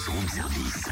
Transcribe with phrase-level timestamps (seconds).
[0.00, 0.88] buzz room service.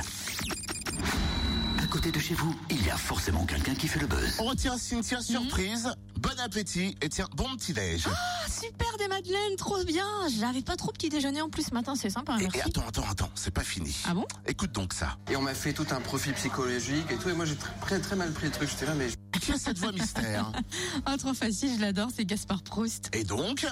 [1.82, 4.34] À côté de chez vous, il y a forcément quelqu'un qui fait le buzz.
[4.38, 5.88] On retire Cynthia surprise.
[6.18, 8.06] Bon appétit et tiens, bon petit déj.
[8.10, 10.04] Ah, super des madeleines, trop bien.
[10.38, 12.58] J'arrive pas trop petit déjeuner en plus ce matin, c'est sympa, merci.
[12.58, 13.96] et attends, attends, attends, c'est pas fini.
[14.04, 14.26] Ah bon?
[14.46, 15.16] Écoute donc ça.
[15.30, 17.28] Et on m'a fait tout un profil psychologique et tout.
[17.30, 18.68] Et moi, j'ai très, très, très mal pris le truc.
[18.68, 19.08] J'étais là, mais
[19.40, 20.52] Qui a cette voix mystère
[21.06, 23.10] Ah, trop facile, je l'adore, c'est Gaspard Proust.
[23.14, 23.64] Et donc,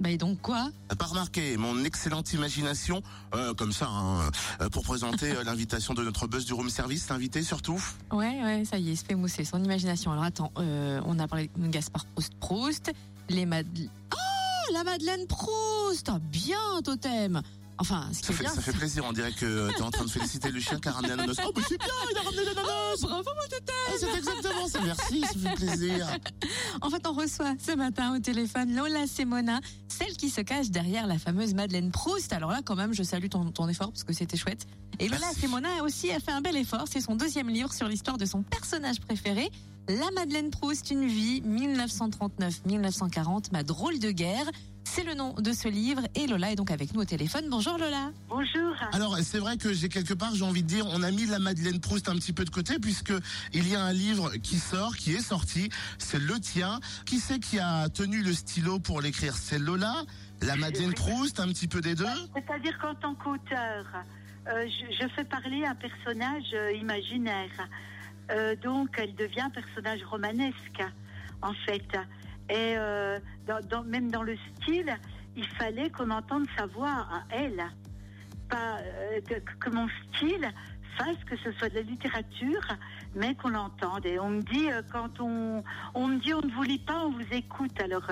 [0.00, 3.02] Bah et donc quoi pas remarqué mon excellente imagination,
[3.34, 4.30] euh, comme ça, hein,
[4.60, 7.82] euh, pour présenter euh, l'invitation de notre buzz du room service, l'invité surtout.
[8.12, 10.12] Ouais, ouais, ça y est, se fait mousser son imagination.
[10.12, 12.92] Alors attends, euh, on a parlé de Gaspard Proust, Proust,
[13.28, 13.88] les madeleines...
[14.12, 17.40] Oh, la Madeleine Proust Ah, Bien, totem
[17.80, 18.54] Enfin, ce qui Ça est fait, bien...
[18.54, 20.92] ça fait plaisir, on dirait que t'es en train de féliciter le chien qui a
[20.92, 21.36] ramené l'ananas.
[21.46, 24.68] Oh, mais c'est bien, il a ramené l'ananas Oh, bravo, mon totem Ah, C'est exactement
[24.68, 26.06] ça, merci, ça fait plaisir.
[26.82, 31.06] En fait, on reçoit ce matin au téléphone Lola Semona, celle qui se cache derrière
[31.06, 32.32] la fameuse Madeleine Proust.
[32.34, 34.66] Alors là, quand même, je salue ton, ton effort parce que c'était chouette.
[34.98, 35.32] Et Lola.
[35.40, 36.84] Semona aussi a fait un bel effort.
[36.90, 39.50] C'est son deuxième livre sur l'histoire de son personnage préféré.
[39.88, 44.44] La Madeleine Proust, une vie, 1939-1940, ma drôle de guerre.
[44.92, 47.44] C'est le nom de ce livre et Lola est donc avec nous au téléphone.
[47.48, 48.10] Bonjour Lola.
[48.28, 48.74] Bonjour.
[48.92, 51.38] Alors c'est vrai que j'ai quelque part j'ai envie de dire on a mis la
[51.38, 53.12] Madeleine Proust un petit peu de côté puisque
[53.52, 57.38] il y a un livre qui sort qui est sorti c'est le tien qui c'est
[57.38, 59.36] qui a tenu le stylo pour l'écrire?
[59.36, 59.94] C'est Lola
[60.42, 62.06] la Madeleine Proust un petit peu des deux?
[62.34, 63.84] C'est-à-dire qu'en tant qu'auteur,
[64.48, 67.68] euh, je, je fais parler un personnage euh, imaginaire.
[68.32, 70.82] Euh, donc, elle devient un personnage romanesque,
[71.42, 71.86] en fait.
[72.50, 74.94] Et euh, dans, dans- même dans le style,
[75.36, 77.62] il fallait qu'on entende sa voix à elle.
[78.48, 80.50] Pas euh, que, que mon style
[80.98, 82.66] fasse que ce soit de la littérature,
[83.14, 84.04] mais qu'on l'entende.
[84.04, 85.62] Et on me dit, euh, quand on,
[85.94, 87.80] on me dit on ne vous lit pas, on vous écoute.
[87.80, 88.02] Alors,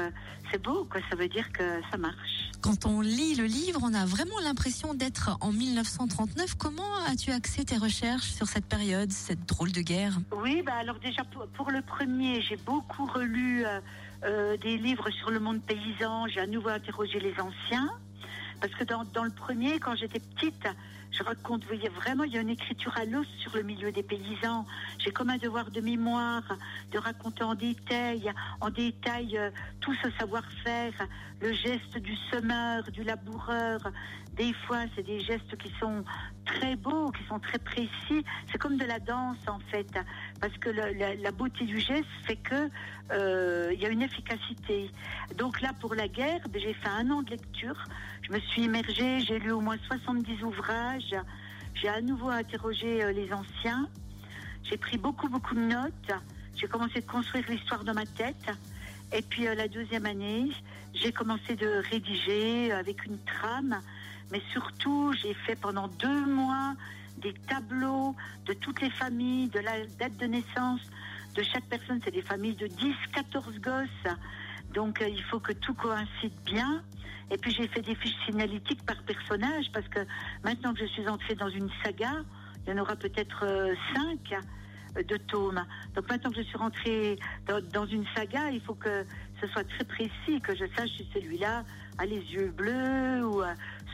[0.52, 1.00] c'est beau, quoi.
[1.10, 2.50] Ça veut dire que ça marche.
[2.62, 6.54] Quand on lit le livre, on a vraiment l'impression d'être en 1939.
[6.54, 10.18] Comment as-tu axé tes recherches sur cette période, cette drôle de guerre?
[10.36, 13.80] Oui, bah alors déjà pour, pour le premier, j'ai beaucoup relu euh,
[14.24, 16.26] euh, des livres sur le monde paysan.
[16.28, 17.90] J'ai à nouveau interrogé les anciens.
[18.60, 20.66] Parce que dans, dans le premier, quand j'étais petite,
[21.18, 23.90] je raconte, vous voyez, vraiment, il y a une écriture à l'os sur le milieu
[23.90, 24.64] des paysans.
[24.98, 26.44] J'ai comme un devoir de mémoire
[26.92, 30.92] de raconter en détail, en détail euh, tout ce savoir-faire,
[31.40, 33.80] le geste du semeur, du laboureur.
[34.36, 36.04] Des fois, c'est des gestes qui sont
[36.44, 38.24] très beaux, qui sont très précis.
[38.52, 39.92] C'est comme de la danse, en fait,
[40.40, 42.70] parce que la beauté du geste fait que
[43.10, 44.90] euh, il y a une efficacité.
[45.36, 47.82] Donc là, pour la guerre, ben, j'ai fait un an de lecture.
[48.22, 51.07] Je me suis immergée, j'ai lu au moins 70 ouvrages.
[51.74, 53.88] J'ai à nouveau interrogé euh, les anciens.
[54.64, 56.12] J'ai pris beaucoup, beaucoup de notes.
[56.56, 58.50] J'ai commencé de construire l'histoire dans ma tête.
[59.12, 60.50] Et puis euh, la deuxième année,
[60.94, 63.80] j'ai commencé de rédiger avec une trame.
[64.30, 66.74] Mais surtout, j'ai fait pendant deux mois
[67.18, 68.14] des tableaux
[68.46, 70.80] de toutes les familles, de la date de naissance
[71.34, 72.00] de chaque personne.
[72.04, 74.14] C'est des familles de 10, 14 gosses.
[74.74, 76.82] Donc euh, il faut que tout coïncide bien.
[77.30, 80.00] Et puis j'ai fait des fiches signalétiques par personnage parce que
[80.44, 82.12] maintenant que je suis entrée dans une saga,
[82.66, 84.34] il y en aura peut-être euh, cinq
[84.96, 85.62] euh, de tomes.
[85.94, 89.04] Donc maintenant que je suis rentrée dans, dans une saga, il faut que
[89.40, 91.64] ce soit très précis, que je sache si celui-là
[91.98, 93.42] a les yeux bleus ou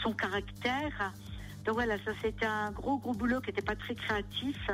[0.03, 1.13] son caractère.
[1.65, 4.71] Donc voilà, ça c'était un gros gros boulot qui n'était pas très créatif.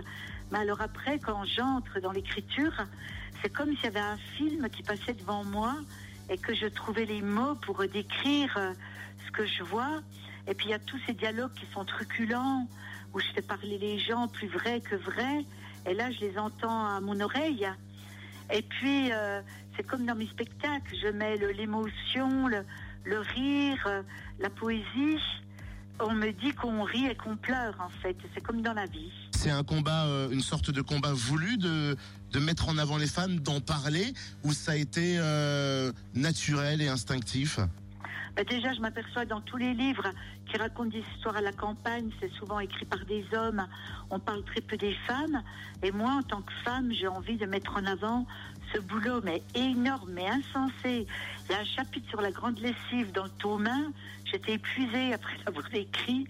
[0.51, 2.73] Mais alors après, quand j'entre dans l'écriture,
[3.43, 5.77] c'est comme s'il y avait un film qui passait devant moi
[6.29, 8.73] et que je trouvais les mots pour décrire euh,
[9.27, 10.01] ce que je vois.
[10.47, 12.67] Et puis il y a tous ces dialogues qui sont truculents,
[13.13, 15.45] où je fais parler les gens plus vrais que vrais.
[15.87, 17.67] Et là, je les entends à mon oreille.
[18.53, 19.41] Et puis, euh,
[19.77, 22.65] c'est comme dans mes spectacles, je mets l'émotion, le,
[23.05, 24.03] le rire, euh,
[24.39, 25.21] la poésie.
[26.03, 28.17] On me dit qu'on rit et qu'on pleure, en fait.
[28.35, 29.13] C'est comme dans la vie.
[29.33, 31.97] c'est un combat euh, une sorte de combat voulu de
[32.33, 34.13] de mettre en avant les femmes d'en parler
[34.45, 37.59] ou ça a été euh, naturel et instinctif?
[38.37, 40.07] Ben déjà, je m'aperçois dans tous les livres
[40.47, 43.67] qui racontent des histoires à la campagne, c'est souvent écrit par des hommes.
[44.11, 45.43] On parle très peu des femmes.
[45.83, 48.27] Et moi, en tant que femme, j'ai envie de mettre en avant
[48.73, 51.07] ce boulot, mais énorme, mais insensé.
[51.49, 53.93] Il y a un chapitre sur la grande lessive dans le tome 1.
[54.25, 56.27] J'étais épuisée après l'avoir écrit.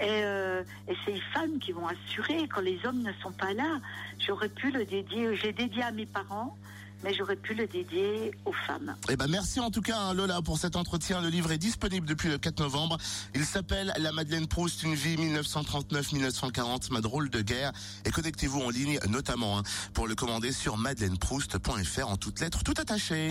[0.00, 3.52] Et, euh, et c'est les femmes qui vont assurer quand les hommes ne sont pas
[3.52, 3.80] là.
[4.18, 6.56] J'aurais pu le dédier, j'ai dédié à mes parents,
[7.02, 8.94] mais j'aurais pu le dédier aux femmes.
[9.08, 11.20] Eh ben merci en tout cas hein, Lola pour cet entretien.
[11.20, 12.98] Le livre est disponible depuis le 4 novembre.
[13.34, 17.72] Il s'appelle La Madeleine Proust, une vie 1939-1940, ma drôle de guerre.
[18.04, 19.62] Et connectez-vous en ligne notamment hein,
[19.94, 23.28] pour le commander sur madeleineproust.fr en toutes lettres, tout attaché.